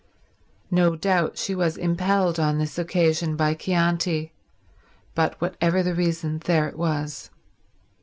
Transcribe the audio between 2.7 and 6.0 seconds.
occasion by Chianti, but whatever the